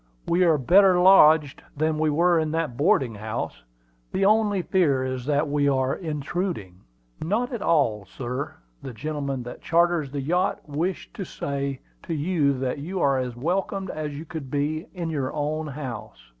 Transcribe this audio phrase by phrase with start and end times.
[0.27, 3.61] "We are better lodged than we were in that boarding house.
[4.11, 6.81] The only fear is that we are intruding."
[7.23, 8.55] "Not at all, sir.
[8.81, 13.19] The gentleman that charters the yacht wished me to say to you that you are
[13.19, 16.29] as welcome as you could be in your own house."